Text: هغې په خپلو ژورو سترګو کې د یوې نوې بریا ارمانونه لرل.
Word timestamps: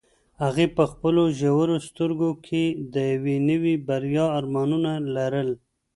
هغې 0.43 0.65
په 0.75 0.83
خپلو 0.91 1.23
ژورو 1.39 1.75
سترګو 1.87 2.29
کې 2.45 2.63
د 2.93 2.95
یوې 3.13 3.37
نوې 3.49 3.75
بریا 3.87 4.25
ارمانونه 4.39 4.91
لرل. 5.15 5.49